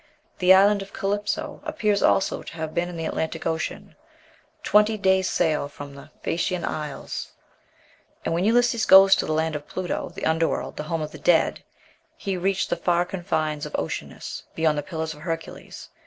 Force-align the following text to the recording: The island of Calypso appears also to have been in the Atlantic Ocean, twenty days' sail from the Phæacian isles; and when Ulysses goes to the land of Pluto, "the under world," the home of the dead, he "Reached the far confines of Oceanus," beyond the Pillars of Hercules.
The 0.39 0.51
island 0.51 0.81
of 0.81 0.93
Calypso 0.93 1.61
appears 1.63 2.01
also 2.01 2.41
to 2.41 2.53
have 2.55 2.73
been 2.73 2.89
in 2.89 2.97
the 2.97 3.05
Atlantic 3.05 3.45
Ocean, 3.45 3.95
twenty 4.63 4.97
days' 4.97 5.29
sail 5.29 5.67
from 5.69 5.93
the 5.93 6.09
Phæacian 6.23 6.63
isles; 6.63 7.33
and 8.25 8.33
when 8.33 8.43
Ulysses 8.43 8.87
goes 8.87 9.15
to 9.17 9.27
the 9.27 9.31
land 9.31 9.55
of 9.55 9.67
Pluto, 9.67 10.09
"the 10.09 10.25
under 10.25 10.47
world," 10.47 10.75
the 10.77 10.85
home 10.89 11.01
of 11.03 11.11
the 11.11 11.19
dead, 11.19 11.61
he 12.17 12.35
"Reached 12.35 12.71
the 12.71 12.77
far 12.77 13.05
confines 13.05 13.67
of 13.67 13.75
Oceanus," 13.75 14.41
beyond 14.55 14.75
the 14.79 14.89
Pillars 14.89 15.13
of 15.13 15.19
Hercules. 15.19 15.89